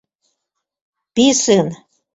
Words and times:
Писын! 1.13 1.67